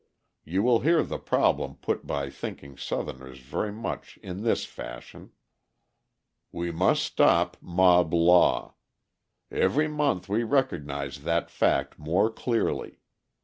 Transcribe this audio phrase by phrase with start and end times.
[0.43, 5.29] You will hear the problem put by thinking Southerners very much in this fashion:
[6.51, 8.73] "We must stop mob law;
[9.51, 12.97] every month we recognise that fact more clearly.